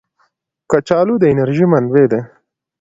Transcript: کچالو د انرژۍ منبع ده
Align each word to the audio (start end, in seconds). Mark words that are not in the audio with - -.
کچالو 0.71 1.15
د 1.19 1.23
انرژۍ 1.33 1.65
منبع 1.71 2.05
ده 2.11 2.19